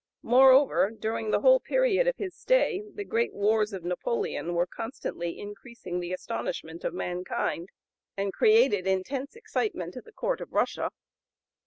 [0.23, 5.37] Moreover, during the whole period of his stay the great wars of Napoleon were constantly
[5.37, 7.69] increasing the astonishment of mankind,
[8.17, 10.89] and created intense excitement at the Court of Russia.